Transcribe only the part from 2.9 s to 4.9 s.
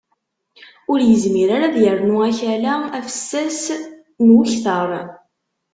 afessas n ukter.